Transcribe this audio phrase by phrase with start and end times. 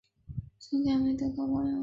[0.57, 1.77] 曾经改名德高朋友。